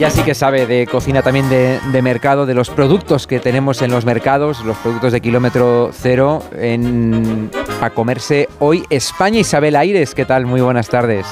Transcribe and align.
ella 0.00 0.08
sí 0.08 0.22
que 0.22 0.34
sabe 0.34 0.66
de 0.66 0.86
cocina 0.86 1.20
también 1.20 1.50
de, 1.50 2.00
mercado, 2.00 2.46
de 2.46 2.54
los 2.54 2.70
productos 2.70 3.26
que 3.26 3.38
tenemos 3.38 3.82
en 3.82 3.90
los 3.90 4.06
mercados, 4.06 4.64
los 4.64 4.78
productos 4.78 5.12
de 5.12 5.20
kilómetro 5.20 5.90
cero, 5.92 6.42
en, 6.58 7.50
a 7.82 7.90
comerse 7.90 8.48
hoy 8.60 8.82
España. 8.88 9.40
Isabel 9.40 9.76
Aires, 9.76 10.14
¿qué 10.14 10.24
tal? 10.24 10.46
Muy 10.46 10.62
buenas 10.62 10.88
tardes. 10.88 11.26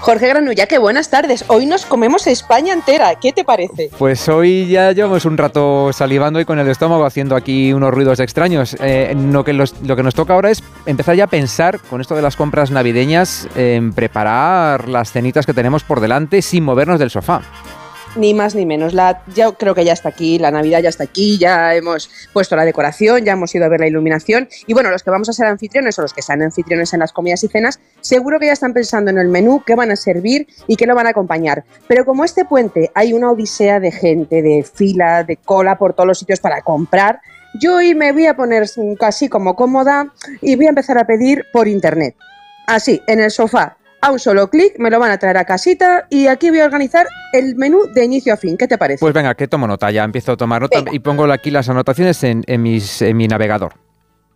Jorge 0.00 0.26
Granulla, 0.26 0.66
qué 0.66 0.78
buenas 0.78 1.10
tardes. 1.10 1.44
Hoy 1.48 1.66
nos 1.66 1.84
comemos 1.84 2.26
España 2.26 2.72
entera. 2.72 3.16
¿Qué 3.20 3.30
te 3.30 3.44
parece? 3.44 3.90
Pues 3.98 4.26
hoy 4.30 4.68
ya 4.68 4.92
llevamos 4.92 5.26
un 5.26 5.36
rato 5.36 5.92
salivando 5.92 6.40
y 6.40 6.46
con 6.46 6.58
el 6.58 6.68
estómago 6.68 7.04
haciendo 7.04 7.36
aquí 7.36 7.74
unos 7.74 7.92
ruidos 7.92 8.20
extraños. 8.20 8.74
Eh, 8.80 9.14
lo, 9.14 9.44
que 9.44 9.52
lo 9.52 9.96
que 9.96 10.02
nos 10.02 10.14
toca 10.14 10.32
ahora 10.32 10.50
es 10.50 10.62
empezar 10.86 11.14
ya 11.14 11.24
a 11.24 11.26
pensar, 11.26 11.78
con 11.78 12.00
esto 12.00 12.16
de 12.16 12.22
las 12.22 12.36
compras 12.36 12.70
navideñas, 12.70 13.46
en 13.54 13.92
preparar 13.92 14.88
las 14.88 15.12
cenitas 15.12 15.44
que 15.44 15.52
tenemos 15.52 15.84
por 15.84 16.00
delante 16.00 16.40
sin 16.40 16.64
movernos 16.64 16.98
del 16.98 17.10
sofá 17.10 17.42
ni 18.16 18.34
más 18.34 18.54
ni 18.54 18.66
menos. 18.66 18.94
La, 18.94 19.22
yo 19.34 19.54
creo 19.54 19.74
que 19.74 19.84
ya 19.84 19.92
está 19.92 20.10
aquí, 20.10 20.38
la 20.38 20.50
Navidad 20.50 20.80
ya 20.80 20.88
está 20.88 21.04
aquí, 21.04 21.38
ya 21.38 21.74
hemos 21.74 22.10
puesto 22.32 22.56
la 22.56 22.64
decoración, 22.64 23.24
ya 23.24 23.32
hemos 23.32 23.54
ido 23.54 23.64
a 23.64 23.68
ver 23.68 23.80
la 23.80 23.86
iluminación. 23.86 24.48
Y 24.66 24.74
bueno, 24.74 24.90
los 24.90 25.02
que 25.02 25.10
vamos 25.10 25.28
a 25.28 25.32
ser 25.32 25.46
anfitriones 25.46 25.98
o 25.98 26.02
los 26.02 26.12
que 26.12 26.22
sean 26.22 26.42
anfitriones 26.42 26.92
en 26.92 27.00
las 27.00 27.12
comidas 27.12 27.42
y 27.44 27.48
cenas, 27.48 27.80
seguro 28.00 28.38
que 28.38 28.46
ya 28.46 28.52
están 28.52 28.72
pensando 28.72 29.10
en 29.10 29.18
el 29.18 29.28
menú, 29.28 29.62
qué 29.66 29.74
van 29.74 29.90
a 29.90 29.96
servir 29.96 30.46
y 30.66 30.76
qué 30.76 30.86
lo 30.86 30.94
van 30.94 31.06
a 31.06 31.10
acompañar. 31.10 31.64
Pero 31.88 32.04
como 32.04 32.24
este 32.24 32.44
puente 32.44 32.90
hay 32.94 33.12
una 33.12 33.30
odisea 33.30 33.80
de 33.80 33.92
gente, 33.92 34.42
de 34.42 34.62
fila, 34.62 35.24
de 35.24 35.36
cola 35.36 35.78
por 35.78 35.94
todos 35.94 36.06
los 36.06 36.18
sitios 36.18 36.40
para 36.40 36.62
comprar, 36.62 37.20
yo 37.60 37.76
hoy 37.76 37.94
me 37.94 38.12
voy 38.12 38.26
a 38.26 38.34
poner 38.34 38.66
casi 38.98 39.28
como 39.28 39.54
cómoda 39.54 40.12
y 40.40 40.56
voy 40.56 40.66
a 40.66 40.70
empezar 40.70 40.98
a 40.98 41.06
pedir 41.06 41.44
por 41.52 41.68
internet. 41.68 42.16
Así, 42.66 43.02
en 43.06 43.20
el 43.20 43.30
sofá, 43.30 43.76
a 44.02 44.10
un 44.10 44.18
solo 44.18 44.50
clic 44.50 44.74
me 44.78 44.90
lo 44.90 44.98
van 44.98 45.12
a 45.12 45.18
traer 45.18 45.38
a 45.38 45.44
casita 45.44 46.06
y 46.10 46.26
aquí 46.26 46.50
voy 46.50 46.60
a 46.60 46.66
organizar 46.66 47.06
el 47.32 47.56
menú 47.56 47.86
de 47.94 48.04
inicio 48.04 48.34
a 48.34 48.36
fin. 48.36 48.58
¿Qué 48.58 48.68
te 48.68 48.76
parece? 48.76 49.00
Pues 49.00 49.14
venga, 49.14 49.34
que 49.34 49.48
tomo 49.48 49.66
nota, 49.66 49.90
ya 49.90 50.04
empiezo 50.04 50.32
a 50.32 50.36
tomar 50.36 50.60
nota 50.60 50.82
y 50.90 50.98
pongo 50.98 51.24
aquí 51.32 51.50
las 51.50 51.68
anotaciones 51.68 52.22
en, 52.24 52.44
mis, 52.60 53.00
en 53.00 53.16
mi 53.16 53.28
navegador. 53.28 53.74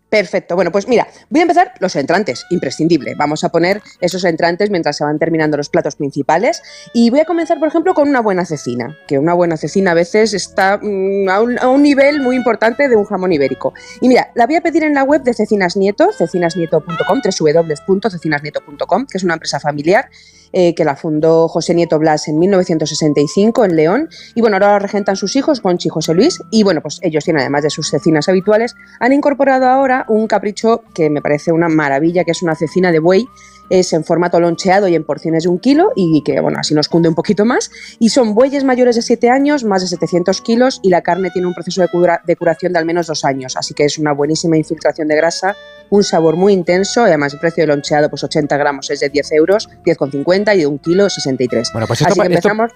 Perfecto. 0.08 0.54
Bueno, 0.54 0.70
pues 0.70 0.86
mira, 0.86 1.08
voy 1.30 1.40
a 1.40 1.42
empezar 1.42 1.72
los 1.80 1.96
entrantes, 1.96 2.46
imprescindible. 2.50 3.16
Vamos 3.16 3.42
a 3.42 3.48
poner 3.48 3.82
esos 4.00 4.24
entrantes 4.24 4.70
mientras 4.70 4.96
se 4.96 5.04
van 5.04 5.18
terminando 5.18 5.56
los 5.56 5.68
platos 5.68 5.96
principales. 5.96 6.62
Y 6.94 7.10
voy 7.10 7.20
a 7.20 7.24
comenzar, 7.24 7.58
por 7.58 7.66
ejemplo, 7.66 7.92
con 7.92 8.08
una 8.08 8.20
buena 8.20 8.44
cecina, 8.44 8.96
que 9.08 9.18
una 9.18 9.34
buena 9.34 9.56
cecina 9.56 9.90
a 9.90 9.94
veces 9.94 10.32
está 10.32 10.78
mm, 10.80 11.28
a, 11.28 11.68
un, 11.70 11.82
nivel 11.82 12.20
muy 12.20 12.36
importante 12.36 12.88
de 12.88 12.94
un 12.94 13.04
jamón 13.04 13.32
ibérico. 13.32 13.74
Y 14.00 14.08
mira, 14.08 14.30
la 14.34 14.46
voy 14.46 14.54
a 14.54 14.60
pedir 14.60 14.84
en 14.84 14.94
la 14.94 15.02
web 15.02 15.22
de 15.22 15.34
Cecinas 15.34 15.76
Nieto, 15.76 16.12
cecinasnieto.com, 16.12 17.20
www.cecinasnieto.com, 17.20 19.06
que 19.06 19.18
es 19.18 19.24
una 19.24 19.34
empresa 19.34 19.58
familiar 19.58 20.08
eh, 20.52 20.74
que 20.74 20.84
la 20.84 20.96
fundó 20.96 21.48
José 21.48 21.74
Nieto 21.74 21.98
Blas 21.98 22.28
en 22.28 22.38
1965 22.38 23.64
en 23.64 23.76
León. 23.76 24.08
Y 24.34 24.40
bueno, 24.40 24.56
ahora 24.56 24.72
la 24.72 24.78
regentan 24.78 25.16
sus 25.16 25.36
hijos, 25.36 25.60
Conchi 25.60 25.88
y 25.88 25.90
José 25.90 26.14
Luis. 26.14 26.40
Y 26.50 26.62
bueno, 26.62 26.80
pues 26.80 26.98
ellos 27.02 27.24
tienen, 27.24 27.40
además 27.40 27.64
de 27.64 27.70
sus 27.70 27.90
cecinas 27.90 28.28
habituales, 28.28 28.74
han 29.00 29.12
incorporado 29.12 29.66
ahora 29.66 29.95
un 30.08 30.26
capricho 30.26 30.82
que 30.94 31.08
me 31.08 31.22
parece 31.22 31.52
una 31.52 31.68
maravilla, 31.68 32.24
que 32.24 32.32
es 32.32 32.42
una 32.42 32.54
cecina 32.54 32.92
de 32.92 32.98
buey 32.98 33.28
es 33.70 33.92
en 33.92 34.04
formato 34.04 34.40
loncheado 34.40 34.88
y 34.88 34.94
en 34.94 35.04
porciones 35.04 35.44
de 35.44 35.48
un 35.48 35.58
kilo 35.58 35.92
y 35.96 36.22
que, 36.22 36.40
bueno, 36.40 36.58
así 36.58 36.74
nos 36.74 36.88
cunde 36.88 37.08
un 37.08 37.14
poquito 37.14 37.44
más. 37.44 37.70
Y 37.98 38.10
son 38.10 38.34
bueyes 38.34 38.64
mayores 38.64 38.96
de 38.96 39.02
7 39.02 39.30
años, 39.30 39.64
más 39.64 39.82
de 39.82 39.88
700 39.88 40.40
kilos 40.40 40.80
y 40.82 40.90
la 40.90 41.02
carne 41.02 41.30
tiene 41.30 41.48
un 41.48 41.54
proceso 41.54 41.82
de, 41.82 41.88
de 42.24 42.36
curación 42.36 42.72
de 42.72 42.78
al 42.78 42.84
menos 42.84 43.06
dos 43.06 43.24
años, 43.24 43.56
así 43.56 43.74
que 43.74 43.84
es 43.84 43.98
una 43.98 44.12
buenísima 44.12 44.56
infiltración 44.56 45.08
de 45.08 45.16
grasa 45.16 45.56
un 45.90 46.02
sabor 46.02 46.36
muy 46.36 46.52
intenso 46.52 47.02
y 47.02 47.08
además 47.08 47.34
el 47.34 47.40
precio 47.40 47.62
del 47.62 47.70
loncheado, 47.70 48.08
pues 48.08 48.24
80 48.24 48.56
gramos 48.56 48.90
es 48.90 49.00
de 49.00 49.08
10 49.08 49.32
euros, 49.32 49.68
10,50 49.84 50.56
y 50.56 50.58
de 50.60 50.66
un 50.66 50.78
kilo 50.78 51.08
63. 51.08 51.70
Bueno, 51.72 51.86
pues 51.86 52.00
esto, 52.00 52.14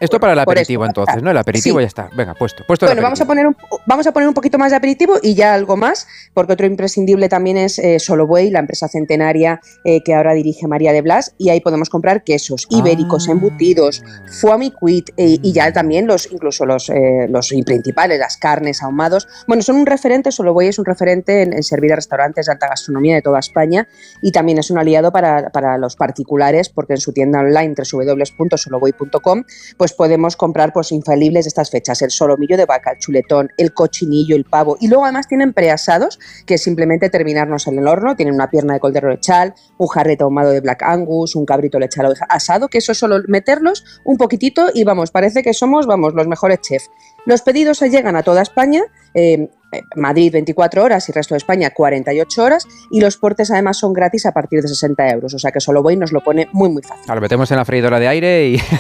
esto, 0.01 0.21
para 0.21 0.33
el 0.33 0.39
aperitivo 0.39 0.85
entonces, 0.87 1.23
¿no? 1.23 1.31
El 1.31 1.37
aperitivo 1.37 1.81
ya 1.81 1.87
está. 1.87 2.09
Venga, 2.17 2.35
puesto. 2.35 2.65
puesto 2.67 2.87
bueno, 2.87 3.03
vamos 3.03 3.21
a, 3.21 3.27
poner 3.27 3.47
un, 3.47 3.57
vamos 3.87 4.07
a 4.07 4.13
poner 4.13 4.29
un 4.29 4.35
poquito 4.35 4.59
más 4.59 4.71
de 4.71 4.77
aperitivo 4.77 5.19
y 5.23 5.35
ya 5.35 5.55
algo 5.55 5.77
más, 5.77 6.07
porque 6.35 6.53
otro 6.53 6.67
imprescindible 6.67 7.29
también 7.29 7.57
es 7.57 7.79
eh, 7.79 7.99
Solo 7.99 8.27
Buey, 8.27 8.51
la 8.51 8.61
empresa 8.61 8.89
centenaria 8.89 9.61
eh, 9.85 10.03
que 10.03 10.15
ahora 10.15 10.35
dirige 10.35 10.67
María 10.67 10.80
de 10.89 11.03
Blas 11.03 11.35
y 11.37 11.51
ahí 11.51 11.61
podemos 11.61 11.91
comprar 11.91 12.25
quesos 12.25 12.67
ibéricos, 12.71 13.29
ah. 13.29 13.33
embutidos, 13.33 14.03
foie 14.41 14.73
eh, 15.17 15.39
y 15.43 15.53
ya 15.53 15.73
también 15.73 16.07
los 16.07 16.31
incluso 16.33 16.65
los, 16.65 16.89
eh, 16.89 17.27
los 17.29 17.53
principales, 17.67 18.19
las 18.19 18.37
carnes 18.37 18.83
ahumados. 18.83 19.29
Bueno, 19.47 19.63
son 19.63 19.77
un 19.77 19.87
referente, 19.87 20.33
Solo 20.33 20.55
Buey 20.55 20.69
es 20.69 20.79
un 20.79 20.87
referente 20.87 21.43
en, 21.43 21.63
servir 21.63 21.93
a 21.93 21.97
restaurantes 21.97 22.47
de 22.47 22.53
alta 22.53 22.69
gastronomía 22.69 23.15
de 23.15 23.23
toda 23.23 23.39
España 23.39 23.87
y 24.23 24.33
también 24.33 24.59
es 24.59 24.71
un 24.71 24.79
aliado 24.79 25.13
para, 25.13 25.51
para 25.51 25.77
los 25.77 25.97
particulares 25.97 26.69
porque 26.71 26.95
en 26.95 27.01
su 27.01 27.13
tienda 27.13 27.41
online 27.41 27.75
www.solovoy.com 27.75 29.45
pues 29.77 29.93
podemos 29.93 30.37
comprar 30.37 30.73
pues 30.73 30.93
infalibles 30.93 31.45
de 31.45 31.49
estas 31.49 31.71
fechas, 31.71 32.01
el 32.03 32.11
solomillo 32.11 32.57
de 32.57 32.65
vaca, 32.65 32.93
el 32.93 32.99
chuletón, 32.99 33.51
el 33.59 33.75
cochinillo, 33.75 34.35
el 34.35 34.45
pavo 34.45 34.77
y 34.81 34.89
luego 34.89 35.05
además 35.05 35.29
tienen 35.29 35.53
preasados 35.53 36.19
que 36.47 36.55
es 36.55 36.63
simplemente 36.63 37.11
terminarnos 37.11 37.67
en 37.67 37.79
el 37.79 37.89
horno, 37.89 38.17
tienen 38.17 38.35
una 38.35 38.51
pierna 38.51 38.75
de 38.75 38.81
cordero 38.81 39.11
lechal, 39.11 39.55
un 39.79 39.89
jarrete 39.89 40.25
ahumado 40.25 40.51
de 40.51 40.61
Black 40.71 40.83
Angus, 40.85 41.35
un 41.35 41.45
cabrito 41.45 41.81
lechado 41.81 42.15
asado, 42.29 42.69
que 42.69 42.79
eso 42.79 42.93
es 42.93 42.99
solo 42.99 43.19
meterlos 43.27 43.85
un 44.05 44.17
poquitito 44.17 44.69
y 44.73 44.85
vamos, 44.85 45.11
parece 45.11 45.43
que 45.43 45.53
somos, 45.53 45.87
vamos, 45.87 46.15
los 46.15 46.29
mejores 46.29 46.61
chefs. 46.61 46.91
Los 47.27 47.43
pedidos 47.43 47.81
llegan 47.81 48.15
a 48.15 48.23
toda 48.23 48.43
España, 48.43 48.83
eh, 49.15 49.49
Madrid 49.97 50.33
24 50.33 50.85
horas 50.85 51.09
y 51.09 51.13
resto 51.13 51.35
de 51.35 51.39
España 51.39 51.71
48 51.71 52.43
horas 52.43 52.69
y 52.91 53.01
los 53.01 53.17
portes 53.17 53.51
además 53.51 53.79
son 53.79 53.93
gratis 53.93 54.27
a 54.27 54.33
partir 54.33 54.63
de 54.63 54.69
60 54.69 55.11
euros, 55.11 55.35
o 55.35 55.39
sea 55.39 55.51
que 55.51 55.61
solo 55.61 55.83
voy 55.83 55.97
nos 55.97 56.13
lo 56.13 56.21
pone 56.23 56.49
muy 56.53 56.71
muy 56.71 56.83
fácil. 56.83 57.05
Lo 57.13 57.21
metemos 57.21 57.51
en 57.51 57.57
la 57.57 57.65
freidora 57.65 57.99
de 57.99 58.09
aire 58.09 58.49
y... 58.49 58.61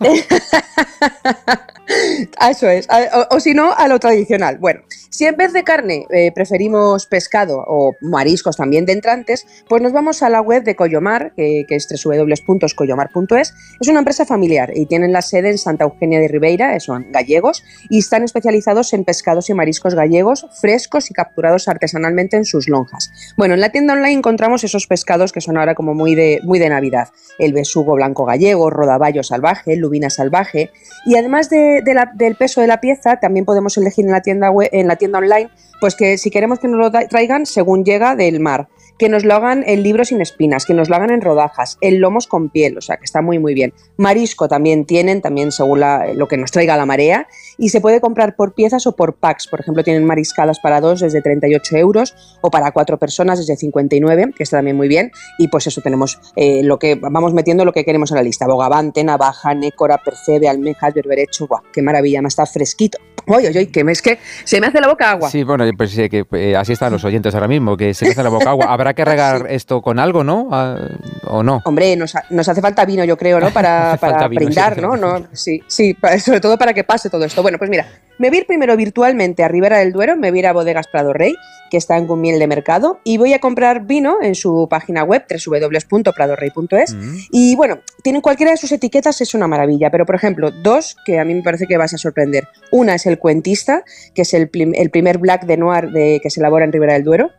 Eso 2.50 2.68
es, 2.68 2.86
o, 3.30 3.40
si 3.40 3.54
no, 3.54 3.72
a 3.72 3.88
lo 3.88 3.98
tradicional. 3.98 4.58
Bueno, 4.58 4.82
si 5.10 5.24
en 5.24 5.36
vez 5.36 5.52
de 5.52 5.64
carne 5.64 6.06
eh, 6.10 6.32
preferimos 6.32 7.06
pescado 7.06 7.64
o 7.66 7.96
mariscos 8.00 8.56
también 8.56 8.84
de 8.86 8.92
entrantes, 8.92 9.46
pues 9.68 9.82
nos 9.82 9.92
vamos 9.92 10.22
a 10.22 10.28
la 10.28 10.40
web 10.40 10.64
de 10.64 10.76
Coyomar, 10.76 11.32
que, 11.34 11.64
es 11.68 11.88
www.coyomar.es. 12.04 13.54
Es 13.80 13.88
una 13.88 14.00
empresa 14.00 14.26
familiar 14.26 14.72
y 14.74 14.86
tienen 14.86 15.12
la 15.12 15.22
sede 15.22 15.50
en 15.50 15.58
Santa 15.58 15.84
Eugenia 15.84 16.20
de 16.20 16.28
Ribeira, 16.28 16.78
son 16.80 17.10
gallegos, 17.10 17.64
y 17.88 17.98
están 17.98 18.22
especializados 18.22 18.92
en 18.92 19.04
pescados 19.04 19.48
y 19.48 19.54
mariscos 19.54 19.94
gallegos 19.94 20.46
frescos 20.60 21.10
y 21.10 21.14
capturados 21.14 21.68
artesanalmente 21.68 22.36
en 22.36 22.44
sus 22.44 22.68
lonjas. 22.68 23.10
Bueno, 23.36 23.54
en 23.54 23.60
la 23.60 23.70
tienda 23.70 23.94
online 23.94 24.18
encontramos 24.18 24.64
esos 24.64 24.86
pescados 24.86 25.32
que 25.32 25.40
son 25.40 25.56
ahora 25.56 25.74
como 25.74 25.94
muy 25.94 26.14
de, 26.14 26.40
muy 26.42 26.58
de 26.58 26.68
Navidad. 26.68 27.08
El 27.38 27.52
besugo 27.52 27.94
blanco 27.94 28.24
gallego, 28.24 28.70
rodaballo 28.70 29.22
salvaje, 29.22 29.76
lubina 29.76 30.10
salvaje, 30.10 30.70
y 31.06 31.16
además 31.16 31.48
del 31.82 32.36
peso 32.36 32.60
de 32.60 32.66
la 32.66 32.80
pieza, 32.80 33.16
también 33.16 33.44
podemos 33.44 33.76
elegir 33.76 34.04
en 34.04 34.12
la 34.12 34.22
tienda 34.22 34.50
en 34.72 34.88
la 34.88 34.96
tienda 34.96 35.18
online, 35.18 35.50
pues 35.80 35.94
que 35.94 36.18
si 36.18 36.30
queremos 36.30 36.58
que 36.58 36.68
nos 36.68 36.78
lo 36.80 36.90
traigan 37.08 37.46
según 37.46 37.84
llega 37.84 38.16
del 38.16 38.40
mar 38.40 38.68
que 38.98 39.08
nos 39.08 39.24
lo 39.24 39.34
hagan 39.34 39.64
en 39.66 39.82
libros 39.82 40.08
sin 40.08 40.20
espinas, 40.20 40.66
que 40.66 40.74
nos 40.74 40.88
lo 40.88 40.96
hagan 40.96 41.10
en 41.10 41.20
rodajas, 41.20 41.78
en 41.80 42.00
lomos 42.00 42.26
con 42.26 42.50
piel, 42.50 42.76
o 42.76 42.80
sea 42.80 42.96
que 42.96 43.04
está 43.04 43.22
muy 43.22 43.38
muy 43.38 43.54
bien. 43.54 43.72
Marisco 43.96 44.48
también 44.48 44.84
tienen, 44.84 45.22
también 45.22 45.52
según 45.52 45.80
lo 46.14 46.28
que 46.28 46.36
nos 46.36 46.50
traiga 46.50 46.76
la 46.76 46.86
marea, 46.86 47.28
y 47.56 47.68
se 47.70 47.80
puede 47.80 48.00
comprar 48.00 48.36
por 48.36 48.54
piezas 48.54 48.86
o 48.86 48.96
por 48.96 49.14
packs. 49.14 49.46
Por 49.46 49.60
ejemplo, 49.60 49.84
tienen 49.84 50.04
mariscadas 50.04 50.58
para 50.60 50.80
dos 50.80 51.00
desde 51.00 51.22
38 51.22 51.76
euros 51.76 52.38
o 52.40 52.50
para 52.50 52.72
cuatro 52.72 52.98
personas 52.98 53.38
desde 53.38 53.56
59, 53.56 54.32
que 54.36 54.42
está 54.42 54.58
también 54.58 54.76
muy 54.76 54.88
bien. 54.88 55.12
Y 55.38 55.48
pues 55.48 55.66
eso 55.66 55.80
tenemos 55.80 56.20
eh, 56.36 56.62
lo 56.64 56.78
que 56.78 56.96
vamos 56.96 57.32
metiendo 57.34 57.64
lo 57.64 57.72
que 57.72 57.84
queremos 57.84 58.10
en 58.10 58.16
la 58.16 58.22
lista: 58.22 58.46
bogavante, 58.46 59.04
navaja, 59.04 59.54
nécora, 59.54 59.98
percebe, 59.98 60.48
almejas, 60.48 60.94
berberecho. 60.94 61.46
¡Buah, 61.46 61.62
qué 61.72 61.82
maravilla! 61.82 62.22
Me 62.22 62.28
está 62.28 62.46
fresquito. 62.46 62.98
Oye, 63.28 63.48
oye, 63.48 63.68
que 63.70 63.80
es 63.80 64.02
que 64.02 64.18
se 64.44 64.60
me 64.60 64.66
hace 64.66 64.80
la 64.80 64.88
boca 64.88 65.10
agua. 65.10 65.30
Sí, 65.30 65.42
bueno, 65.42 65.64
pues 65.76 65.94
que 65.94 66.26
eh, 66.32 66.56
así 66.56 66.72
están 66.72 66.92
los 66.92 67.04
oyentes 67.04 67.34
ahora 67.34 67.48
mismo, 67.48 67.76
que 67.76 67.94
se 67.94 68.04
me 68.04 68.12
hace 68.12 68.22
la 68.22 68.28
boca 68.28 68.50
agua. 68.50 68.66
Habrá 68.68 68.94
que 68.94 69.04
regar 69.04 69.46
esto 69.50 69.82
con 69.82 69.98
algo, 69.98 70.24
¿no? 70.24 70.48
Ah, 70.50 70.76
¿O 71.24 71.42
no? 71.42 71.62
Hombre, 71.64 71.96
nos, 71.96 72.14
hace 72.14 72.60
falta 72.60 72.84
vino, 72.84 73.04
yo 73.04 73.16
creo, 73.16 73.40
¿no? 73.40 73.50
Para, 73.50 73.96
para 74.00 74.28
brindar, 74.28 74.80
¿no? 74.80 74.96
¿no? 74.96 75.26
Sí, 75.32 75.62
sí, 75.66 75.96
sobre 76.24 76.40
todo 76.40 76.58
para 76.58 76.72
que 76.72 76.84
pase 76.84 77.10
todo 77.10 77.24
esto. 77.24 77.42
Bueno, 77.42 77.58
pues 77.58 77.70
mira, 77.70 77.86
me 78.18 78.28
voy 78.28 78.38
a 78.38 78.40
ir 78.40 78.46
primero 78.46 78.76
virtualmente 78.76 79.44
a 79.44 79.48
Ribera 79.48 79.78
del 79.78 79.92
Duero, 79.92 80.16
me 80.16 80.30
voy 80.30 80.38
a 80.38 80.40
ir 80.40 80.46
a 80.48 80.52
Bodegas 80.52 80.88
Prado 80.88 81.12
Rey, 81.12 81.36
que 81.70 81.76
está 81.76 81.96
en 81.96 82.06
Gumiel 82.06 82.38
de 82.38 82.48
Mercado, 82.48 83.00
y 83.04 83.16
voy 83.16 83.32
a 83.32 83.38
comprar 83.38 83.86
vino 83.86 84.16
en 84.20 84.34
su 84.34 84.66
página 84.68 85.04
web, 85.04 85.24
www.pradorrey.es. 85.28 86.94
Mm. 86.94 87.16
Y 87.30 87.54
bueno, 87.54 87.78
tienen 88.02 88.20
cualquiera 88.20 88.50
de 88.50 88.56
sus 88.56 88.72
etiquetas, 88.72 89.20
es 89.20 89.34
una 89.34 89.46
maravilla, 89.46 89.90
pero 89.90 90.04
por 90.04 90.16
ejemplo, 90.16 90.50
dos 90.50 90.96
que 91.04 91.20
a 91.20 91.24
mí 91.24 91.34
me 91.34 91.42
parece 91.42 91.66
que 91.66 91.76
vas 91.76 91.94
a 91.94 91.98
sorprender. 91.98 92.48
Una 92.72 92.96
es 92.96 93.06
el 93.06 93.17
Cuentista, 93.18 93.84
que 94.14 94.22
es 94.22 94.34
el, 94.34 94.48
primer 94.48 95.18
Black 95.18 95.44
de 95.44 95.56
Noir 95.56 95.90
de, 95.90 96.20
que 96.22 96.30
se 96.30 96.40
elabora 96.40 96.64
en 96.64 96.72
Ribera 96.72 96.94
del 96.94 97.04
Duero. 97.04 97.30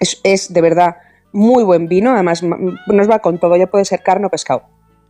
Es, 0.00 0.20
es 0.24 0.52
de 0.52 0.60
verdad 0.60 0.96
muy 1.32 1.64
buen 1.64 1.88
vino, 1.88 2.12
además 2.12 2.42
nos 2.42 3.10
va 3.10 3.20
con 3.20 3.40
todo, 3.40 3.56
ya 3.56 3.66
puede 3.66 3.84
ser 3.84 4.02
carne 4.02 4.26
o 4.26 4.30
pescado. 4.30 4.64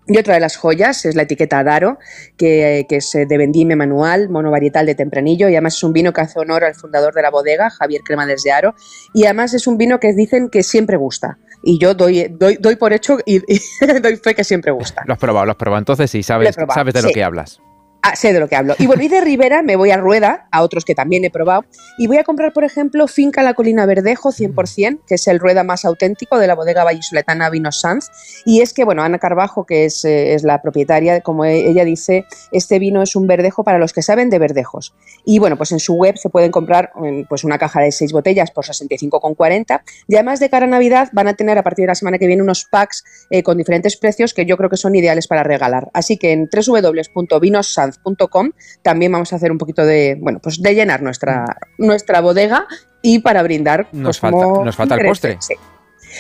Y 0.09 0.19
otra 0.19 0.35
de 0.35 0.41
las 0.41 0.57
joyas 0.57 1.05
es 1.05 1.15
la 1.15 1.23
etiqueta 1.23 1.63
Daro, 1.63 1.99
que, 2.37 2.87
es 2.89 3.15
eh, 3.15 3.25
de 3.25 3.39
vendime 3.39 3.77
manual, 3.77 4.31
monovarietal 4.31 4.85
de 4.85 4.97
tempranillo, 4.97 5.49
y 5.49 5.55
además 5.55 5.77
es 5.77 5.85
un 5.85 5.93
vino 5.93 6.13
que 6.13 6.23
hace 6.23 6.41
honor 6.41 6.65
al 6.65 6.75
fundador 6.75 7.15
de 7.15 7.23
la 7.23 7.31
bodega, 7.31 7.71
Javier 7.71 8.03
Crema 8.05 8.27
desde 8.27 8.51
Aro, 8.51 8.75
y 9.15 9.25
además 9.25 9.55
es 9.55 9.67
un 9.69 9.79
vino 9.79 10.01
que 10.01 10.13
dicen 10.13 10.49
que 10.49 10.65
siempre 10.65 10.97
gusta. 10.97 11.39
Y 11.63 11.79
yo 11.79 11.95
doy, 11.95 12.27
doy, 12.29 12.57
doy 12.61 12.75
por 12.75 12.93
hecho 12.93 13.19
y, 13.25 13.39
doy 14.03 14.17
fe 14.17 14.35
que 14.35 14.43
siempre 14.43 14.73
gusta. 14.73 15.05
Lo 15.07 15.13
has 15.15 15.21
probado, 15.21 15.47
lo 15.47 15.53
has 15.53 15.59
probado, 15.59 15.79
entonces 15.79 16.11
sí, 16.11 16.25
sabes, 16.25 16.57
sabes 16.75 16.95
de 16.95 17.03
lo 17.03 17.11
que 17.11 17.23
hablas. 17.23 17.61
Ah, 18.05 18.17
sé 18.17 18.33
de 18.33 18.41
lo 18.41 18.49
que 18.49 18.57
hablo. 18.57 18.75
Y 18.81 18.87
bueno, 18.89 19.05
y 19.05 19.09
de 19.09 19.21
Rivera 19.21 19.63
me 19.63 19.77
voy 19.77 19.93
a 19.93 19.97
Rueda, 19.97 20.49
a 20.51 20.63
otros 20.63 20.85
que 20.85 20.93
también 20.93 21.25
he 21.25 21.31
probado, 21.31 21.65
y 21.97 22.09
voy 22.09 22.17
a 22.17 22.25
comprar, 22.25 22.53
por 22.53 22.65
ejemplo, 22.65 23.07
Finca 23.07 23.45
La 23.45 23.55
Colina 23.55 23.87
Verdejo 23.87 24.33
100%, 24.33 25.03
que 25.07 25.15
es 25.15 25.29
el 25.29 25.39
Rueda 25.39 25.63
más 25.63 25.85
auténtico 25.85 26.37
de 26.39 26.49
la 26.49 26.57
bodega 26.57 26.83
vallisoletana 26.83 27.49
Vinos 27.49 27.81
Sanz. 27.81 28.09
Y 28.45 28.61
es 28.61 28.73
que, 28.73 28.83
bueno, 28.83 29.05
Ana 29.05 29.21
Carbajo, 29.21 29.67
que 29.67 29.85
es, 29.85 30.05
eh, 30.05 30.35
es, 30.35 30.43
la 30.43 30.61
propietaria, 30.63 31.21
como 31.21 31.45
e, 31.45 31.69
ella 31.69 31.85
dice, 31.85 32.25
este 32.51 32.81
vino 32.81 33.03
es 33.03 33.15
un 33.15 33.29
verdejo 33.29 33.63
para 33.63 33.79
los 33.79 33.93
que 33.93 34.03
saben 34.03 34.31
de 34.31 34.41
verdejos. 34.41 34.97
Y 35.25 35.39
bueno, 35.39 35.57
pues 35.57 35.71
en 35.71 35.79
su 35.79 35.95
web 35.95 36.17
se 36.17 36.29
pueden 36.29 36.51
comprar 36.51 36.93
pues 37.29 37.45
una 37.45 37.57
caja 37.57 37.83
de 37.83 37.93
seis 37.93 38.13
botellas 38.13 38.51
por 38.51 38.65
65,40. 38.65 39.81
Y 40.09 40.17
además 40.17 40.41
de 40.41 40.51
cara 40.51 40.67
a 40.67 40.69
Navidad 40.69 41.09
van 41.13 41.29
a 41.29 41.35
tener 41.35 41.57
a 41.57 41.63
partir 41.63 41.85
de 41.85 41.89
la 41.89 41.95
semana 41.95 42.19
que 42.19 42.27
viene 42.27 42.43
unos 42.43 42.65
packs 42.65 43.05
eh, 43.31 43.45
con 43.45 43.59
diferentes 43.59 43.97
precios 43.97 44.35
que 44.35 44.45
yo 44.45 44.57
creo 44.57 44.69
que 44.69 44.77
son 44.77 44.97
ideales 44.97 45.29
para 45.29 45.45
regalar. 45.45 45.89
Así 45.95 46.17
que 46.17 46.33
en 46.33 46.49
también 48.83 49.13
vamos 49.13 49.33
a 49.33 49.37
hacer 49.37 49.51
un 49.51 49.59
poquito 49.59 49.85
de, 49.85 50.17
bueno, 50.21 50.41
pues 50.43 50.61
de 50.61 50.75
llenar 50.75 51.03
nuestra, 51.03 51.45
nuestra 51.79 52.21
bodega 52.21 52.67
y 53.03 53.21
para 53.21 53.43
brindar. 53.43 53.89
Nos 53.93 54.19
pues, 54.19 54.33
falta, 54.33 54.65
nos 54.65 54.77
falta 54.77 54.95
el 54.97 55.07
postre. 55.07 55.39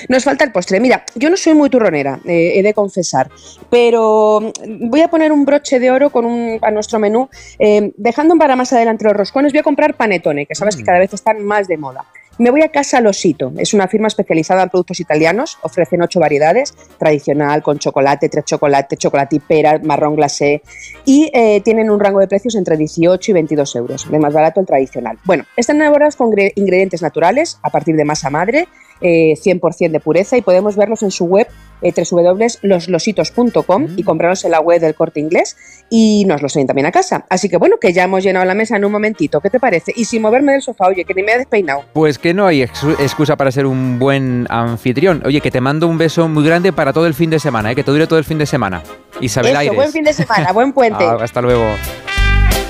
Nos 0.08 0.24
falta 0.24 0.44
el 0.44 0.52
postre. 0.52 0.80
Mira, 0.80 1.04
yo 1.14 1.30
no 1.30 1.36
soy 1.36 1.54
muy 1.54 1.68
turronera, 1.70 2.20
eh, 2.24 2.52
he 2.56 2.62
de 2.62 2.74
confesar, 2.74 3.30
pero 3.70 4.52
voy 4.66 5.00
a 5.00 5.08
poner 5.08 5.32
un 5.32 5.44
broche 5.44 5.78
de 5.78 5.90
oro 5.90 6.10
con 6.10 6.24
un, 6.24 6.58
a 6.62 6.70
nuestro 6.70 6.98
menú. 6.98 7.28
Eh, 7.58 7.92
dejando 7.96 8.36
para 8.36 8.56
más 8.56 8.72
adelante 8.72 9.04
los 9.04 9.14
roscones, 9.14 9.52
voy 9.52 9.60
a 9.60 9.62
comprar 9.62 9.94
panetone, 9.96 10.46
que 10.46 10.54
sabes 10.54 10.76
que 10.76 10.82
mm. 10.82 10.86
cada 10.86 10.98
vez 10.98 11.12
están 11.12 11.44
más 11.44 11.68
de 11.68 11.76
moda. 11.76 12.06
Me 12.38 12.50
voy 12.50 12.62
a 12.62 12.68
Casa 12.70 13.00
Losito, 13.02 13.52
es 13.58 13.74
una 13.74 13.88
firma 13.88 14.08
especializada 14.08 14.62
en 14.62 14.70
productos 14.70 15.00
italianos, 15.00 15.58
ofrecen 15.60 16.00
ocho 16.00 16.18
variedades, 16.18 16.74
tradicional, 16.98 17.62
con 17.62 17.78
chocolate, 17.78 18.30
tres 18.30 18.46
chocolate, 18.46 18.96
chocolate 18.96 19.36
y 19.36 19.38
pera, 19.38 19.78
marrón 19.84 20.16
glacé, 20.16 20.62
y 21.04 21.30
eh, 21.34 21.60
tienen 21.60 21.90
un 21.90 22.00
rango 22.00 22.20
de 22.20 22.28
precios 22.28 22.54
entre 22.54 22.78
18 22.78 23.30
y 23.30 23.34
22 23.34 23.76
euros, 23.76 24.10
de 24.10 24.18
más 24.18 24.32
barato 24.32 24.60
el 24.60 24.66
tradicional. 24.66 25.18
Bueno, 25.24 25.44
están 25.56 25.76
elaboradas 25.76 26.16
con 26.16 26.30
ingredientes 26.54 27.02
naturales, 27.02 27.58
a 27.62 27.68
partir 27.68 27.96
de 27.96 28.04
masa 28.06 28.30
madre, 28.30 28.66
100% 29.02 29.86
eh, 29.86 29.88
de 29.90 30.00
pureza, 30.00 30.36
y 30.38 30.42
podemos 30.42 30.74
verlos 30.74 31.02
en 31.02 31.10
su 31.10 31.26
web 31.26 31.46
eh, 31.82 31.92
www.loslositos.com 32.10 33.88
y 33.96 34.02
comprarlos 34.02 34.44
en 34.44 34.52
la 34.52 34.60
web 34.60 34.80
del 34.80 34.94
corte 34.94 35.20
inglés 35.20 35.56
y 35.90 36.24
nos 36.26 36.42
los 36.42 36.52
traen 36.52 36.66
también 36.66 36.86
a 36.86 36.92
casa. 36.92 37.26
Así 37.28 37.48
que 37.48 37.56
bueno, 37.56 37.76
que 37.80 37.92
ya 37.92 38.04
hemos 38.04 38.22
llenado 38.22 38.44
la 38.44 38.54
mesa 38.54 38.76
en 38.76 38.84
un 38.84 38.92
momentito. 38.92 39.40
¿Qué 39.40 39.50
te 39.50 39.60
parece? 39.60 39.92
Y 39.94 40.04
sin 40.04 40.22
moverme 40.22 40.52
del 40.52 40.62
sofá, 40.62 40.86
oye, 40.88 41.04
que 41.04 41.14
ni 41.14 41.22
me 41.22 41.32
he 41.32 41.38
despeinado. 41.38 41.84
Pues 41.92 42.18
que 42.18 42.34
no 42.34 42.46
hay 42.46 42.62
excusa 42.62 43.36
para 43.36 43.50
ser 43.50 43.66
un 43.66 43.98
buen 43.98 44.46
anfitrión. 44.48 45.22
Oye, 45.24 45.40
que 45.40 45.50
te 45.50 45.60
mando 45.60 45.88
un 45.88 45.98
beso 45.98 46.28
muy 46.28 46.44
grande 46.44 46.72
para 46.72 46.92
todo 46.92 47.06
el 47.06 47.14
fin 47.14 47.30
de 47.30 47.38
semana, 47.38 47.72
¿eh? 47.72 47.74
que 47.74 47.84
te 47.84 47.90
dure 47.90 48.06
todo 48.06 48.18
el 48.18 48.24
fin 48.24 48.38
de 48.38 48.46
semana. 48.46 48.82
Isabel 49.20 49.56
Eso, 49.56 49.74
Buen 49.74 49.92
fin 49.92 50.04
de 50.04 50.12
semana, 50.12 50.52
buen 50.52 50.72
puente. 50.74 51.04
hasta 51.04 51.40
luego. 51.40 51.64